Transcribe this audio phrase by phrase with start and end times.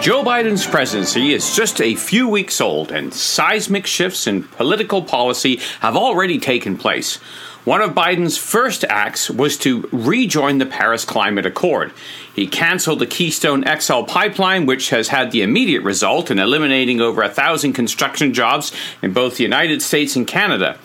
[0.00, 5.56] Joe Biden's presidency is just a few weeks old, and seismic shifts in political policy
[5.80, 7.16] have already taken place.
[7.64, 11.92] One of Biden's first acts was to rejoin the Paris Climate Accord.
[12.32, 17.20] He canceled the Keystone XL pipeline, which has had the immediate result in eliminating over
[17.22, 18.72] a thousand construction jobs
[19.02, 20.78] in both the United States and Canada.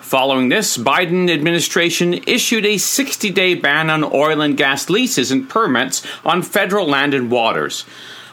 [0.00, 6.06] Following this, Biden administration issued a 60-day ban on oil and gas leases and permits
[6.24, 7.84] on federal land and waters.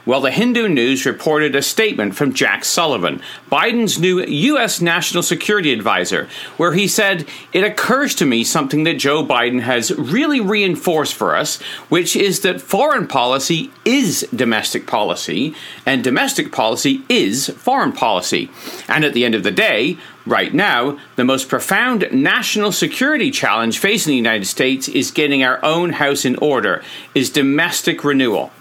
[0.07, 3.21] Well, the Hindu News reported a statement from Jake Sullivan,
[3.51, 4.79] Biden's new U.S.
[4.79, 9.91] National Security Advisor, where he said, It occurs to me something that Joe Biden has
[9.91, 15.53] really reinforced for us, which is that foreign policy is domestic policy,
[15.85, 18.49] and domestic policy is foreign policy.
[18.87, 23.79] And at the end of the day, Right now, the most profound national security challenge
[23.79, 26.83] facing the United States is getting our own house in order,
[27.15, 28.51] is domestic renewal.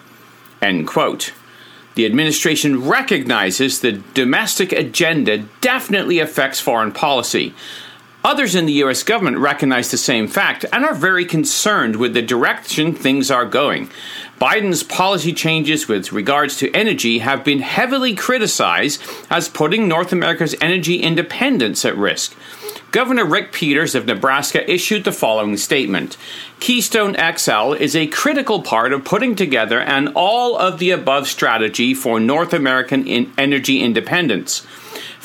[0.60, 1.32] End quote.
[1.94, 7.54] The administration recognizes the domestic agenda definitely affects foreign policy.
[8.26, 12.22] Others in the US government recognize the same fact and are very concerned with the
[12.22, 13.88] direction things are going.
[14.40, 20.56] Biden's policy changes with regards to energy have been heavily criticized as putting North America's
[20.60, 22.36] energy independence at risk.
[22.96, 26.16] Governor Rick Peters of Nebraska issued the following statement
[26.60, 31.92] Keystone XL is a critical part of putting together an all of the above strategy
[31.92, 34.66] for North American in energy independence.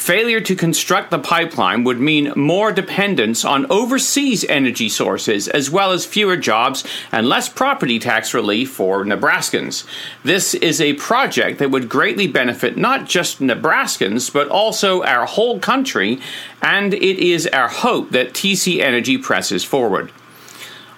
[0.02, 5.92] Failure to construct the pipeline would mean more dependence on overseas energy sources, as well
[5.92, 9.86] as fewer jobs and less property tax relief for Nebraskans.
[10.24, 15.60] This is a project that would greatly benefit not just Nebraskans, but also our whole
[15.60, 16.20] country,
[16.64, 20.12] and it is our hope that TC Energy presses forward.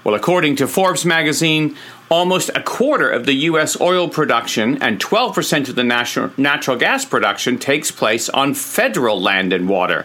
[0.03, 1.77] Well, according to Forbes magazine,
[2.09, 3.79] almost a quarter of the U.S.
[3.79, 9.69] oil production and 12% of the natural, gas production takes place on federal land and
[9.69, 10.03] water.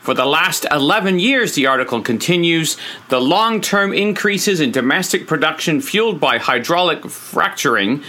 [0.00, 2.76] For the last 11 years, the article continues,
[3.08, 8.02] the long term increases in domestic production fueled by hydraulic fracturing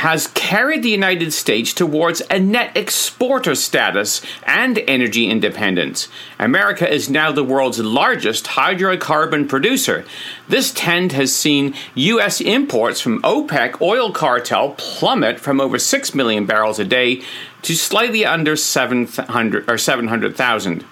[0.00, 6.08] has carried the United States towards a net exporter status and energy independence.
[6.38, 10.06] America is now the world's largest hydrocarbon producer.
[10.48, 12.40] This trend has seen U.S.
[12.40, 17.22] imports from OPEC oil cartel plummet from over 6 million barrels a day
[17.60, 20.82] to slightly under 700 or 700,000.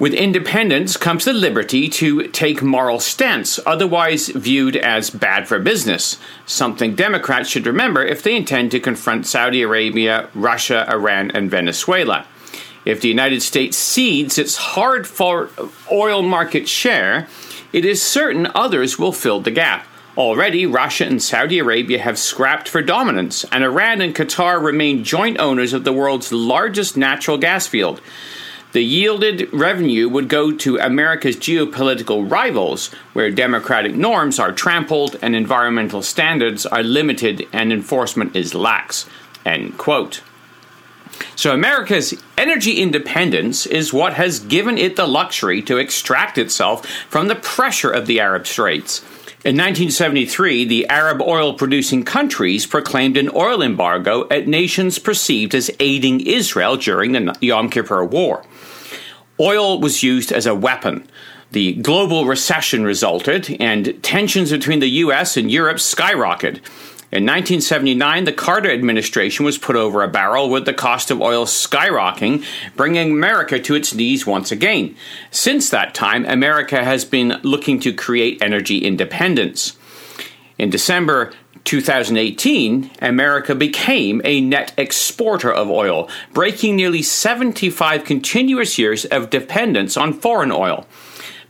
[0.00, 6.16] With independence comes the liberty to take moral stance, otherwise viewed as bad for business,
[6.46, 12.24] something Democrats should remember if they intend to confront Saudi Arabia, Russia, Iran, and Venezuela.
[12.86, 15.50] If the United States cedes its hard fought
[15.92, 17.28] oil market share,
[17.70, 19.86] it is certain others will fill the gap.
[20.16, 25.38] Already, Russia and Saudi Arabia have scrapped for dominance, and Iran and Qatar remain joint
[25.38, 28.00] owners of the world's largest natural gas field.
[28.72, 35.34] The yielded revenue would go to America's geopolitical rivals, where democratic norms are trampled and
[35.34, 39.06] environmental standards are limited and enforcement is lax.
[39.44, 40.22] End quote.
[41.34, 47.26] So, America's energy independence is what has given it the luxury to extract itself from
[47.26, 49.00] the pressure of the Arab Straits.
[49.42, 55.70] In 1973, the Arab oil producing countries proclaimed an oil embargo at nations perceived as
[55.80, 58.44] aiding Israel during the Yom Kippur War.
[59.40, 61.08] Oil was used as a weapon.
[61.52, 66.60] The global recession resulted, and tensions between the US and Europe skyrocketed.
[67.12, 71.44] In 1979, the Carter administration was put over a barrel with the cost of oil
[71.44, 72.44] skyrocketing,
[72.76, 74.94] bringing America to its knees once again.
[75.32, 79.76] Since that time, America has been looking to create energy independence.
[80.56, 81.32] In December
[81.70, 89.96] 2018, America became a net exporter of oil, breaking nearly 75 continuous years of dependence
[89.96, 90.84] on foreign oil.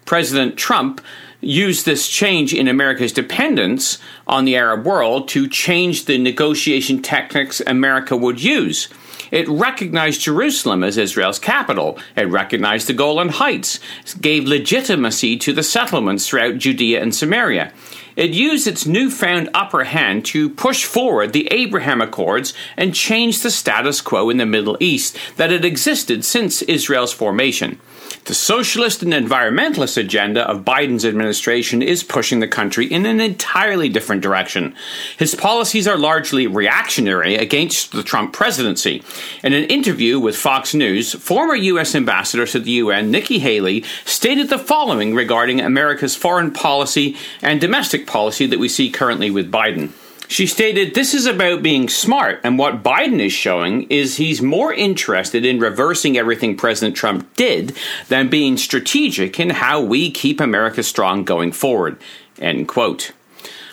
[0.05, 1.01] President Trump
[1.41, 3.97] used this change in America's dependence
[4.27, 8.91] on the Arab world to change the negotiation techniques America would use.
[9.31, 11.99] It recognized Jerusalem as Israel's capital.
[12.15, 13.81] It recognized the Golan Heights,
[14.21, 17.73] gave legitimacy to the settlements throughout Judea and Samaria.
[18.21, 23.51] It used its newfound upper hand to push forward the Abraham Accords and change the
[23.51, 27.81] status quo in the Middle East that had existed since Israel's formation.
[28.27, 33.89] The socialist and environmentalist agenda of Biden's administration is pushing the country in an entirely
[33.89, 34.75] different direction.
[35.17, 39.03] His policies are largely reactionary against the Trump presidency.
[39.43, 41.95] In an interview with Fox News, former U.S.
[41.95, 48.07] Ambassador to the UN Nikki Haley stated the following regarding America's foreign policy and domestic
[48.11, 49.93] policy that we see currently with Biden.
[50.29, 54.73] She stated, This is about being smart, and what Biden is showing is he's more
[54.73, 57.77] interested in reversing everything President Trump did
[58.09, 61.99] than being strategic in how we keep America strong going forward.
[62.39, 63.13] End quote.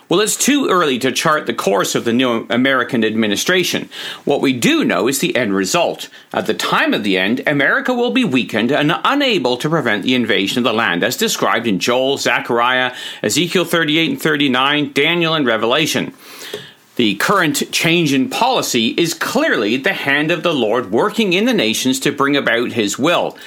[0.10, 3.90] Well, it's too early to chart the course of the new American administration.
[4.24, 6.08] What we do know is the end result.
[6.32, 10.16] At the time of the end, America will be weakened and unable to prevent the
[10.16, 15.46] invasion of the land, as described in Joel, Zechariah, Ezekiel 38 and 39, Daniel, and
[15.46, 16.14] Revelation.
[16.98, 21.54] The current change in policy is clearly the hand of the Lord working in the
[21.54, 23.38] nations to bring about his will.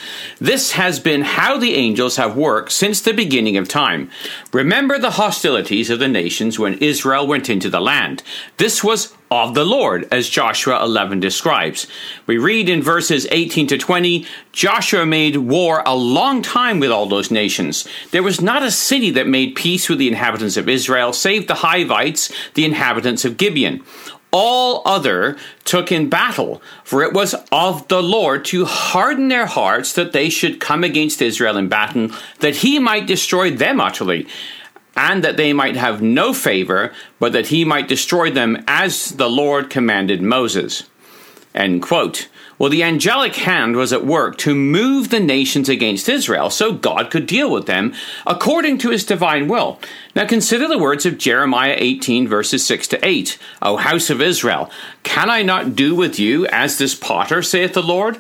[0.41, 4.09] This has been how the angels have worked since the beginning of time.
[4.53, 8.23] Remember the hostilities of the nations when Israel went into the land.
[8.57, 11.87] This was of the Lord, as Joshua 11 describes.
[12.27, 17.07] We read in verses 18 to 20 Joshua made war a long time with all
[17.07, 17.87] those nations.
[18.11, 21.55] There was not a city that made peace with the inhabitants of Israel, save the
[21.55, 23.85] Hivites, the inhabitants of Gibeon.
[24.33, 29.93] All other took in battle, for it was of the Lord to harden their hearts
[29.93, 32.11] that they should come against Israel in battle,
[32.41, 34.27] that he might destroy them utterly
[35.01, 39.31] and that they might have no favor, but that he might destroy them as the
[39.31, 40.85] Lord commanded Moses.
[41.55, 42.29] End quote.
[42.59, 47.11] Well, the angelic hand was at work to move the nations against Israel so God
[47.11, 47.95] could deal with them
[48.27, 49.81] according to his divine will.
[50.15, 53.39] Now consider the words of Jeremiah 18 verses 6 to 8.
[53.63, 54.71] O house of Israel,
[55.03, 58.19] can I not do with you as this potter, saith the Lord?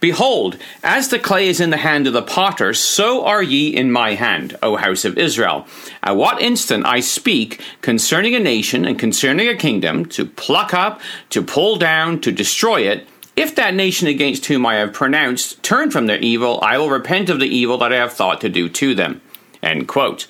[0.00, 3.90] Behold, as the clay is in the hand of the potter, so are ye in
[3.90, 5.66] my hand, O house of Israel.
[6.04, 11.00] At what instant I speak concerning a nation and concerning a kingdom, to pluck up,
[11.30, 15.90] to pull down, to destroy it, if that nation against whom I have pronounced turn
[15.90, 18.68] from their evil, I will repent of the evil that I have thought to do
[18.68, 19.20] to them.
[19.62, 20.26] End quote.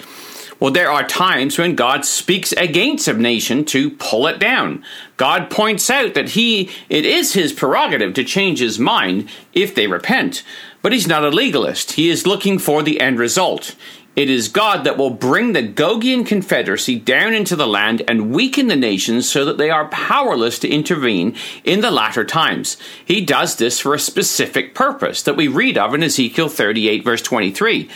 [0.61, 4.85] Well, there are times when God speaks against a nation to pull it down.
[5.17, 9.87] God points out that he it is his prerogative to change his mind if they
[9.87, 10.43] repent.
[10.83, 11.93] But he's not a legalist.
[11.93, 13.77] He is looking for the end result.
[14.19, 18.67] It is God that will bring the Gogian Confederacy down into the land and weaken
[18.67, 22.79] the nations so that they are powerless to intervene in the latter times.
[23.05, 27.23] He does this for a specific purpose that we read of in Ezekiel 38, verse
[27.23, 27.89] 23.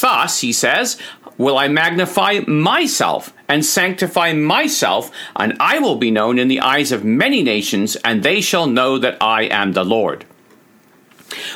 [0.00, 0.96] Thus, he says,
[1.38, 6.92] will I magnify myself and sanctify myself, and I will be known in the eyes
[6.92, 10.24] of many nations, and they shall know that I am the Lord.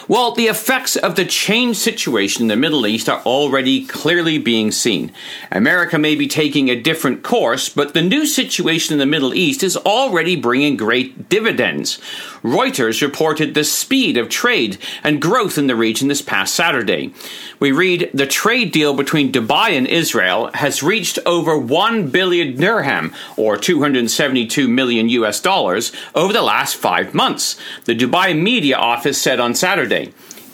[0.08, 4.72] Well, the effects of the changed situation in the Middle East are already clearly being
[4.72, 5.12] seen.
[5.50, 9.62] America may be taking a different course, but the new situation in the Middle East
[9.62, 11.98] is already bringing great dividends.
[12.42, 17.12] Reuters reported the speed of trade and growth in the region this past Saturday.
[17.58, 23.12] We read the trade deal between Dubai and Israel has reached over 1 billion dirham,
[23.36, 27.56] or 272 million US dollars, over the last five months.
[27.84, 29.67] The Dubai media office said on Saturday.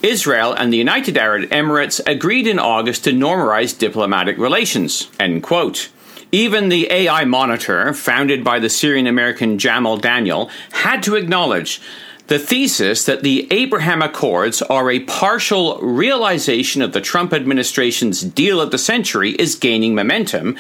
[0.02, 5.08] Israel and the United Arab Emirates agreed in August to normalize diplomatic relations.
[5.18, 5.88] End quote.
[6.32, 11.80] Even the Al-Monitor, founded by the Syrian American Jamal Daniel, had to acknowledge
[12.26, 18.60] the thesis that the Abraham Accords are a partial realization of the Trump administration's deal
[18.60, 20.56] of the century is gaining momentum,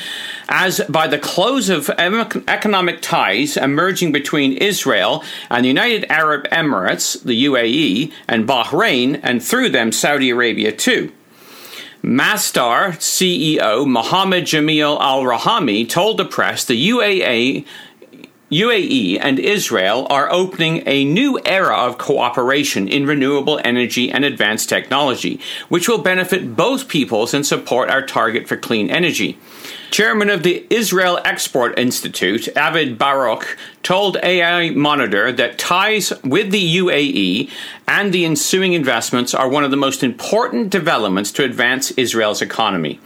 [0.48, 7.22] as by the close of economic ties emerging between Israel and the United Arab Emirates,
[7.22, 11.12] the UAE, and Bahrain, and through them Saudi Arabia too.
[12.02, 17.64] Masdar CEO Mohammed Jamil Al Ramahi told the press the UAE
[18.50, 24.68] UAE and Israel are opening a new era of cooperation in renewable energy and advanced
[24.68, 29.38] technology, which will benefit both peoples and support our target for clean energy.
[29.90, 37.50] Chairman of the Israel Export Institute, Adiv Baruch, told Al-Monitor that ties with the UAE
[37.88, 43.00] and the ensuing investments are one of the most important developments to advance Israel's economy.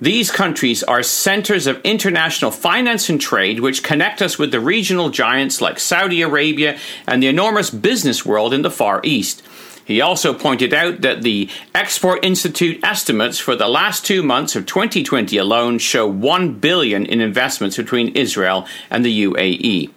[0.00, 5.10] These countries are centers of international finance and trade, which connect us with the regional
[5.10, 6.78] giants like Saudi Arabia
[7.08, 9.42] and the enormous business world in the Far East.
[9.84, 14.66] He also pointed out that the Export Institute estimates for the last two months of
[14.66, 19.90] 2020 alone show 1 billion in investments between Israel and the UAE.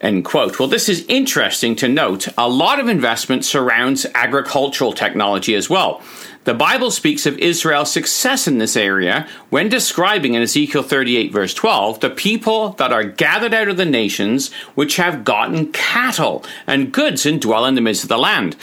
[0.00, 0.58] End quote.
[0.58, 2.28] Well, this is interesting to note.
[2.36, 6.02] A lot of investment surrounds agricultural technology as well.
[6.44, 11.54] The Bible speaks of Israel's success in this area when describing in Ezekiel 38, verse
[11.54, 16.92] 12, the people that are gathered out of the nations which have gotten cattle and
[16.92, 18.54] goods and dwell in the midst of the land.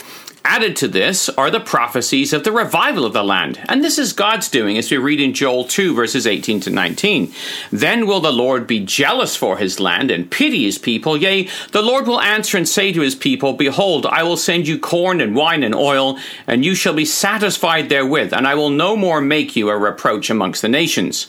[0.46, 3.58] Added to this are the prophecies of the revival of the land.
[3.66, 7.32] And this is God's doing, as we read in Joel 2, verses 18 to 19.
[7.72, 11.16] Then will the Lord be jealous for his land and pity his people.
[11.16, 14.78] Yea, the Lord will answer and say to his people, Behold, I will send you
[14.78, 18.96] corn and wine and oil, and you shall be satisfied therewith, and I will no
[18.96, 21.28] more make you a reproach amongst the nations.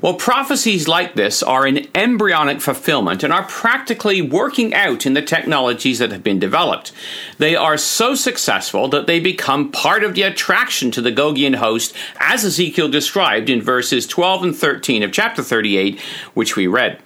[0.00, 5.22] Well, prophecies like this are in embryonic fulfillment and are practically working out in the
[5.22, 6.92] technologies that have been developed.
[7.38, 11.94] They are so successful that they become part of the attraction to the Gogian host,
[12.20, 15.98] as Ezekiel described in verses 12 and 13 of chapter 38,
[16.34, 17.02] which we read.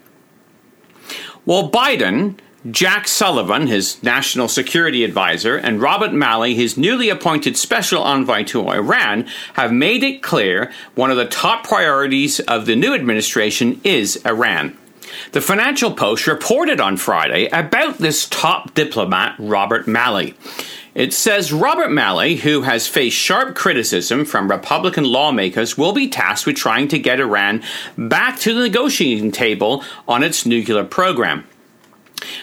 [1.46, 2.38] Well, Biden
[2.70, 8.68] Jake Sullivan, his national security advisor, and Robert Malley, his newly appointed special envoy to
[8.68, 14.24] Iran, have made it clear one of the top priorities of the new administration is
[14.24, 14.78] Iran.
[15.32, 20.34] The Financial Post reported on Friday about this top diplomat, Robert Malley.
[20.94, 26.46] It says Robert Malley, who has faced sharp criticism from Republican lawmakers, will be tasked
[26.46, 27.62] with trying to get Iran
[27.98, 31.44] back to the negotiating table on its nuclear program.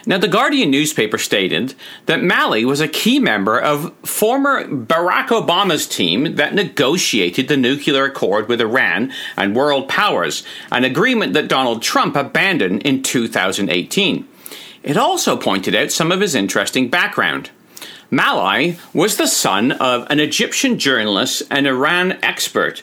[0.06, 5.88] Now, the Guardian newspaper stated that Malley was a key member of former Barack Obama's
[5.88, 11.82] team that negotiated the nuclear accord with Iran and world powers, an agreement that Donald
[11.82, 14.28] Trump abandoned in 2018.
[14.84, 17.50] It also pointed out some of his interesting background.
[18.12, 22.82] Malley was the son of an Egyptian journalist and Iran expert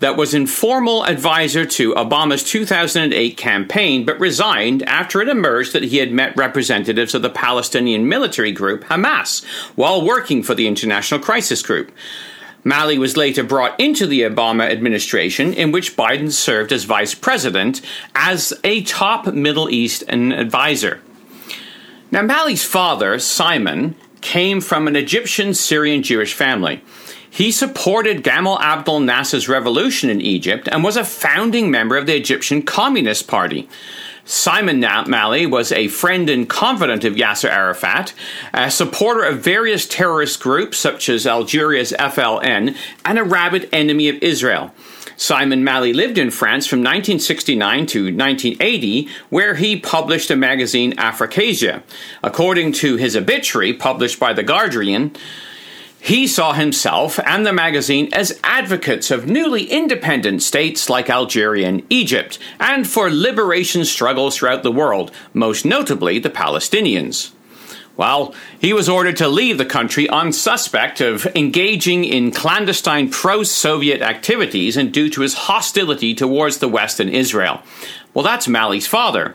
[0.00, 5.98] that was informal advisor to Obama's 2008 campaign, but resigned after it emerged that he
[5.98, 11.62] had met representatives of the Palestinian military group Hamas while working for the International Crisis
[11.62, 11.90] Group.
[12.64, 17.80] Malley was later brought into the Obama administration, in which Biden served as vice president,
[18.14, 21.00] as a top Middle Eastern advisor.
[22.10, 26.82] Now, Malley's father, Simon, came from an Egyptian Syrian Jewish family.
[27.30, 32.16] He supported Gamal Abdel Nasser's revolution in Egypt and was a founding member of the
[32.16, 33.68] Egyptian Communist Party.
[34.24, 38.12] Simon Malley was a friend and confidant of Yasser Arafat,
[38.52, 44.22] a supporter of various terrorist groups such as Algeria's FLN, and a rabid enemy of
[44.22, 44.70] Israel.
[45.16, 51.82] Simon Malley lived in France from 1969 to 1980, where he published a magazine, Africasia.
[52.22, 55.16] According to his obituary, published by The Guardian,
[56.00, 61.82] he saw himself and the magazine as advocates of newly independent states like Algeria and
[61.90, 67.32] Egypt, and for liberation struggles throughout the world, most notably the Palestinians.
[67.96, 73.42] Well, he was ordered to leave the country on suspect of engaging in clandestine pro
[73.42, 77.60] Soviet activities and due to his hostility towards the West and Israel.
[78.14, 79.34] Well, that's Malley's father.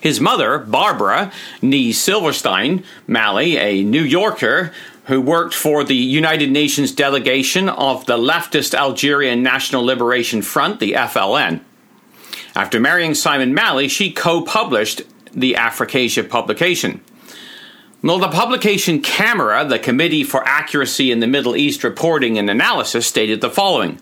[0.00, 4.72] His mother, Barbara Nee Silverstein Malley, a New Yorker,
[5.06, 10.92] who worked for the United Nations delegation of the leftist Algerian National Liberation Front, the
[10.92, 11.60] FLN.
[12.56, 17.00] After marrying Simon Malley, she co published the Africasia publication.
[18.02, 23.06] Well, the publication Camera, the Committee for Accuracy in the Middle East Reporting and Analysis,
[23.06, 24.00] stated the following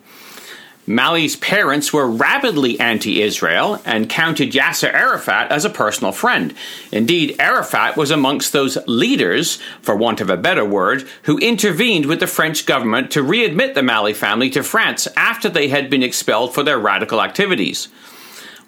[0.87, 6.53] Malley's parents were rabidly anti Israel and counted Yasser Arafat as a personal friend.
[6.93, 12.21] Indeed, Arafat was amongst those leaders, for want of a better word, who intervened with
[12.21, 16.53] the French government to readmit the Malley family to France after they had been expelled
[16.53, 17.89] for their radical activities.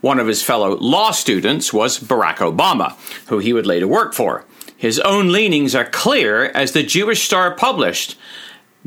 [0.00, 2.96] One of his fellow law students was Barack Obama,
[3.28, 4.44] who he would later work for.
[4.78, 8.16] His own leanings are clear, as the Jewish Star published.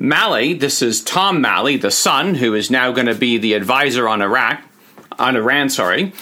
[0.01, 4.07] Malley, this is Tom Malley, the son, who is now going to be the advisor
[4.07, 4.61] on Iraq,
[5.19, 6.13] on Iran, sorry.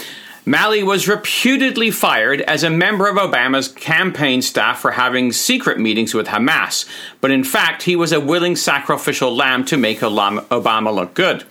[0.48, 6.15] Malley was reputedly fired as a member of Obama's campaign staff for having secret meetings
[6.15, 6.89] with Hamas,
[7.22, 11.43] but in fact, he was a willing sacrificial lamb to make Obama look good.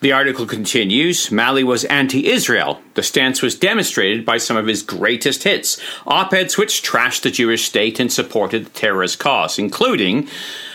[0.00, 2.80] The article continues Malley was anti Israel.
[2.94, 7.30] The stance was demonstrated by some of his greatest hits op eds which trashed the
[7.30, 10.26] Jewish state and supported the terrorist cause, including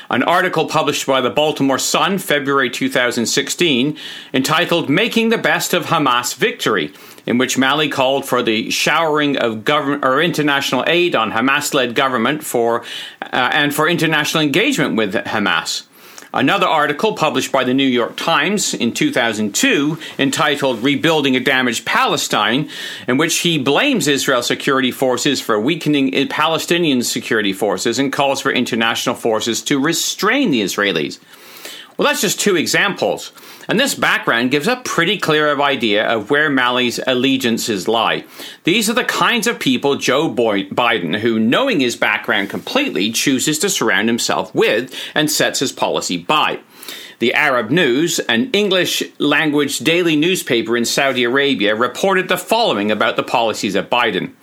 [0.09, 3.97] an article published by the Baltimore Sun, February 2016,
[4.33, 6.93] entitled Making the Best of Hamas Victory,
[7.25, 11.95] in which Malley called for the showering of government or international aid on Hamas led
[11.95, 12.83] government for
[13.21, 15.85] uh, and for international engagement with Hamas.
[16.35, 22.69] Another article published by the New York Times in 2002 entitled Rebuilding a Damaged Palestine,
[23.07, 28.51] in which he blames Israel security forces for weakening Palestinian security forces and calls for
[28.51, 31.19] international forces to restrain the Israelis.
[31.97, 33.31] Well, that's just two examples.
[33.67, 38.25] And this background gives a pretty clear idea of where Malley's allegiances lie.
[38.63, 43.69] These are the kinds of people Joe Biden, who, knowing his background completely, chooses to
[43.69, 46.59] surround himself with and sets his policy by.
[47.19, 53.15] The Arab News, an English language daily newspaper in Saudi Arabia, reported the following about
[53.15, 54.33] the policies of Biden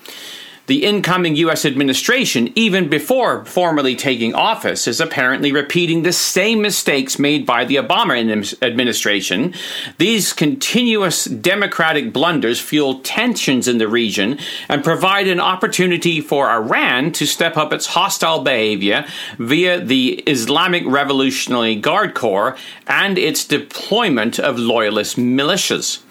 [0.67, 1.65] the incoming U.S.
[1.65, 7.77] administration, even before formally taking office, is apparently repeating the same mistakes made by the
[7.77, 9.55] Obama administration.
[9.99, 14.39] These continuous democratic blunders fuel tensions in the region
[14.69, 19.05] and provide an opportunity for Iran to step up its hostile behavior
[19.39, 26.03] via the Islamic Revolutionary Guard Corps and its deployment of loyalist militias.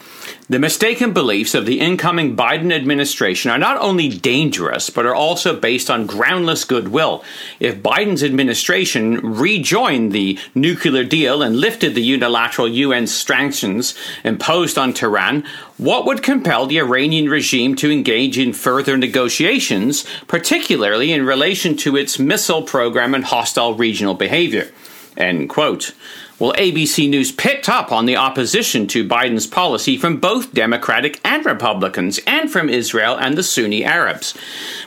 [0.52, 5.58] The mistaken beliefs of the incoming Biden administration are not only dangerous, but are also
[5.58, 7.24] based on groundless goodwill.
[7.62, 14.92] If Biden's administration rejoined the nuclear deal and lifted the unilateral UN sanctions imposed on
[14.92, 15.46] Tehran,
[15.78, 21.96] what would compel the Iranian regime to engage in further negotiations, particularly in relation to
[21.96, 24.70] its missile program and hostile regional behavior?
[25.16, 25.94] End quote.
[26.42, 31.46] Well, ABC News picked up on the opposition to Biden's policy from both Democratic and
[31.46, 34.36] Republicans, and from Israel and the Sunni Arabs.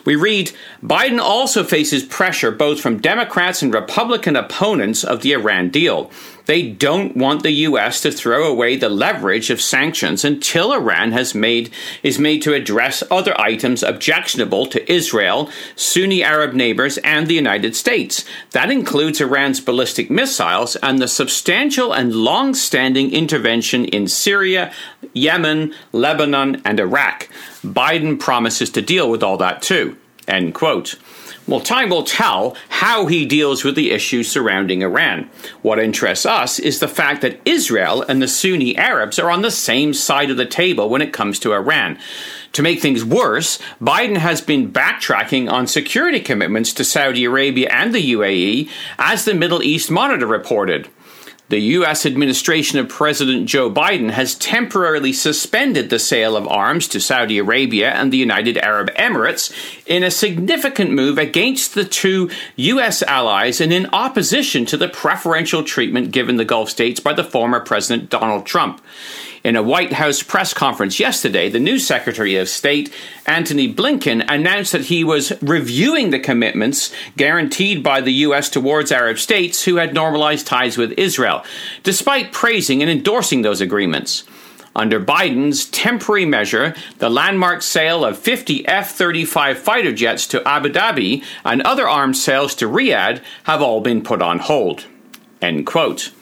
[0.05, 0.51] We read
[0.83, 6.11] Biden also faces pressure both from Democrats and Republican opponents of the Iran deal.
[6.47, 8.01] They don't want the U.S.
[8.03, 11.71] to throw away the leverage of sanctions until Iran has made
[12.03, 17.75] is made to address other items objectionable to Israel, Sunni Arab neighbors, and the United
[17.75, 18.25] States.
[18.51, 24.73] That includes Iran's ballistic missiles and the substantial and long-standing intervention in Syria,
[25.15, 27.29] Yemen, Lebanon, and Iraq.
[27.65, 29.97] Biden promises to deal with all that too.
[30.29, 30.97] End quote.
[31.47, 35.29] Well, time will tell how he deals with the issues surrounding Iran.
[35.61, 39.51] What interests us is the fact that Israel and the Sunni Arabs are on the
[39.51, 41.99] same side of the table when it comes to Iran.
[42.55, 47.95] To make things worse, Biden has been backtracking on security commitments to Saudi Arabia and
[47.95, 50.89] the UAE, as the Middle East Monitor reported.
[51.51, 52.07] The U.S.
[52.07, 57.91] administration of President Joe Biden has temporarily suspended the sale of arms to Saudi Arabia
[57.91, 59.53] and the United Arab Emirates
[59.87, 63.03] in a significant move against the two U.S.
[63.03, 67.61] allies and in opposition to the preferential treatment given the Gulf states by the former
[67.61, 68.81] President Donald Trump.
[69.45, 72.91] In a White House press conference yesterday, the new Secretary of State,
[73.27, 78.49] Antony Blinken, announced that he was reviewing the commitments guaranteed by the U.S.
[78.49, 81.45] towards Arab states who had normalized ties with Israel,
[81.83, 84.25] despite praising and endorsing those agreements.
[84.75, 90.71] Under Biden's temporary measure, the landmark sale of 50 F 35 fighter jets to Abu
[90.71, 94.87] Dhabi and other arms sales to Riyadh have all been put on hold.
[95.43, 96.13] End quote.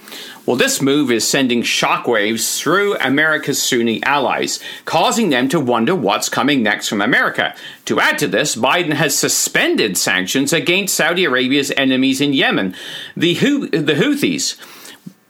[0.45, 6.29] Well, this move is sending shockwaves through America's Sunni allies, causing them to wonder what's
[6.29, 7.55] coming next from America.
[7.85, 12.75] To add to this, Biden has suspended sanctions against Saudi Arabia's enemies in Yemen,
[13.17, 14.57] the, the Houthis.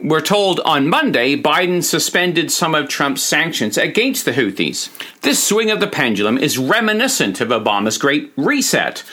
[0.01, 4.89] We're told on Monday Biden suspended some of Trump's sanctions against the Houthis.
[5.21, 9.05] This swing of the pendulum is reminiscent of Obama's Great Reset.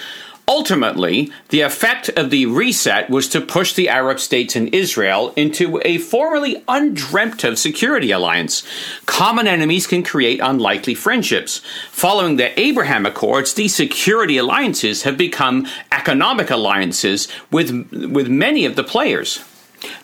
[0.50, 5.80] Ultimately, the effect of the reset was to push the Arab states and Israel into
[5.86, 8.64] a formerly undreamt of security alliance.
[9.06, 11.62] Common enemies can create unlikely friendships.
[11.92, 18.76] Following the Abraham Accords, these security alliances have become economic alliances with, with many of
[18.76, 19.44] the players.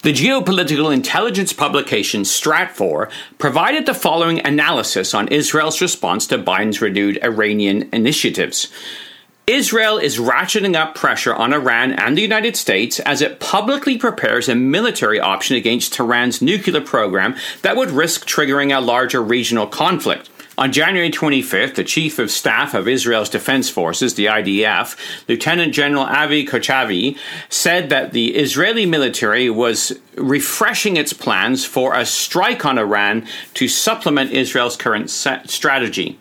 [0.04, 7.18] The geopolitical intelligence publication Stratfor provided the following analysis on Israel's response to Biden's renewed
[7.24, 8.72] Iranian initiatives.
[9.48, 14.50] Israel is ratcheting up pressure on Iran and the United States as it publicly prepares
[14.50, 20.32] a military option against Tehran's nuclear program that would risk triggering a larger regional conflict.
[20.58, 26.06] On January 25th, the Chief of Staff of Israel's Defense Forces, the IDF, Lieutenant General
[26.06, 27.16] Avi Kochavi,
[27.48, 33.68] said that the Israeli military was refreshing its plans for a strike on Iran to
[33.68, 36.18] supplement Israel's current strategy.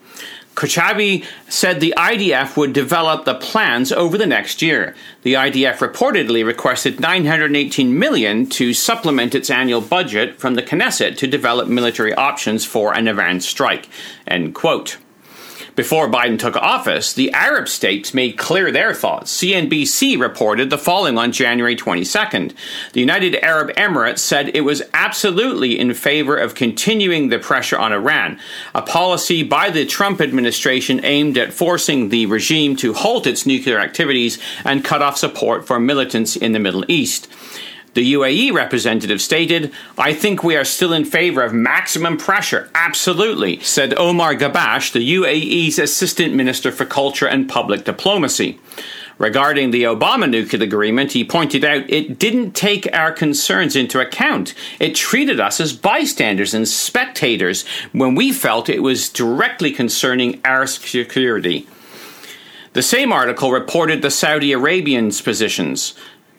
[0.55, 4.95] Kochavi said the IDF would develop the plans over the next year.
[5.23, 11.27] The IDF reportedly requested 918 million to supplement its annual budget from the Knesset to
[11.27, 13.89] develop military options for an Iran strike.
[14.27, 14.99] End quote.
[15.77, 19.37] Before Biden took office, the Arab states made clear their thoughts.
[19.37, 22.55] CNBC reported the following on January 22nd.
[22.93, 27.93] The United Arab Emirates said it was absolutely in favor of continuing the pressure on
[27.93, 28.39] Iran,
[28.73, 33.81] a policy by the Trump administration aimed at forcing the regime to halt its nuclear
[33.81, 37.29] activities and cut off support for militants in the Middle East.
[37.95, 42.69] The UAE representative stated, I think we are still in favor of maximum pressure.
[42.75, 48.59] Absolutely, said Omar Ghobash, the UAE's Assistant Minister for Culture and Public Diplomacy.
[49.17, 54.55] Regarding the Obama nuclear agreement, he pointed out it didn't take our concerns into account.
[54.81, 60.67] It treated us as bystanders and spectators when we felt it was directly concerning our
[60.67, 61.69] security.
[62.73, 65.95] The same article reported the Saudi Arabians' positions.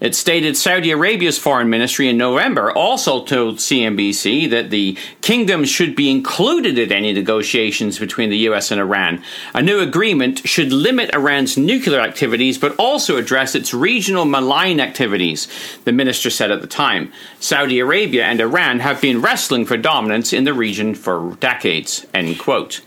[0.06, 5.96] It stated Saudi Arabia's foreign ministry in November also told CNBC that the kingdom should
[5.96, 9.24] be included in any negotiations between the US and Iran.
[9.56, 15.48] A new agreement should limit Iran's nuclear activities but also address its regional malign activities,
[15.86, 17.12] the minister said at the time.
[17.40, 22.06] Saudi Arabia and Iran have been wrestling for dominance in the region for decades.
[22.14, 22.82] End quote.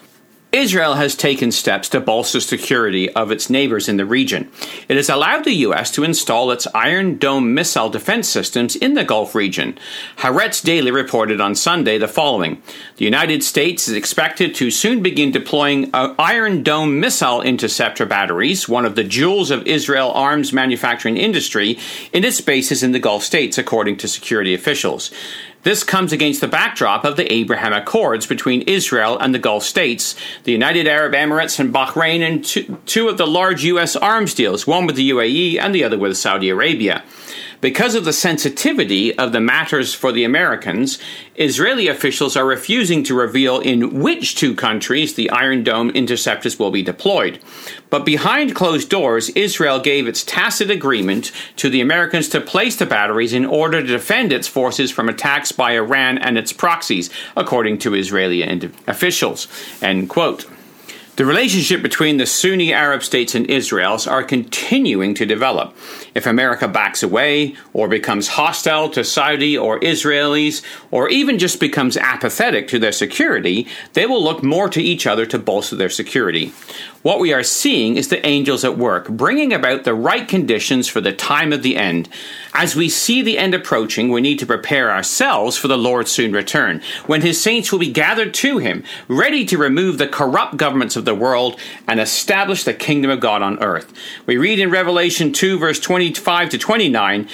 [0.58, 4.50] Israel has taken steps to bolster security of its neighbors in the region.
[4.88, 5.88] It has allowed the U.S.
[5.92, 9.78] to install its Iron Dome missile defense systems in the Gulf region.
[10.16, 12.60] Haaretz Daily reported on Sunday the following
[12.96, 18.84] The United States is expected to soon begin deploying Iron Dome missile interceptor batteries, one
[18.84, 21.78] of the jewels of Israel arms manufacturing industry,
[22.12, 25.12] in its bases in the Gulf states, according to security officials.
[25.64, 30.14] This comes against the backdrop of the Abraham Accords between Israel and the Gulf states,
[30.44, 33.96] the United Arab Emirates and Bahrain, and two, two of the large U.S.
[33.96, 37.02] arms deals, one with the UAE and the other with Saudi Arabia.
[37.60, 40.98] Because of the sensitivity of the matters for the Americans,
[41.36, 46.70] Israeli officials are refusing to reveal in which two countries the Iron Dome interceptors will
[46.70, 47.38] be deployed.
[47.90, 52.86] But behind closed doors, Israel gave its tacit agreement to the Americans to place the
[52.86, 57.78] batteries in order to defend its forces from attacks by Iran and its proxies, according
[57.78, 58.42] to Israeli
[58.86, 59.48] officials.
[59.80, 60.46] End quote.
[61.18, 65.76] The relationship between the Sunni Arab states and Israel are continuing to develop.
[66.14, 71.96] If America backs away or becomes hostile to Saudi or Israelis or even just becomes
[71.96, 76.52] apathetic to their security, they will look more to each other to bolster their security.
[77.02, 81.00] What we are seeing is the angels at work, bringing about the right conditions for
[81.00, 82.08] the time of the end.
[82.54, 86.32] As we see the end approaching, we need to prepare ourselves for the Lord's soon
[86.32, 90.96] return, when his saints will be gathered to him, ready to remove the corrupt governments
[90.96, 93.92] of the world and establish the kingdom of God on earth.
[94.26, 97.28] We read in Revelation 2, verse 25 to 29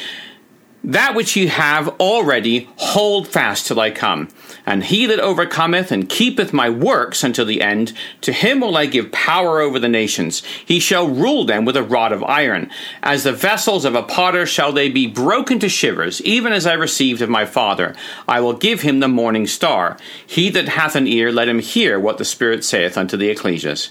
[0.84, 4.28] that which ye have already hold fast till I come.
[4.66, 8.84] And he that overcometh and keepeth my works until the end, to him will I
[8.86, 10.42] give power over the nations.
[10.64, 12.70] He shall rule them with a rod of iron.
[13.02, 16.74] As the vessels of a potter shall they be broken to shivers, even as I
[16.74, 17.94] received of my Father.
[18.28, 19.96] I will give him the morning star.
[20.26, 23.90] He that hath an ear, let him hear what the Spirit saith unto the ecclesias.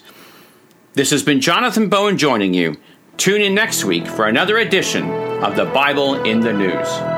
[0.94, 2.78] This has been Jonathan Bowen joining you.
[3.18, 5.10] Tune in next week for another edition
[5.44, 7.13] of the Bible in the News.